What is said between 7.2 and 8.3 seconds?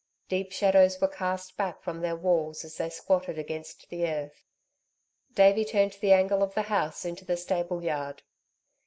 the stable yard.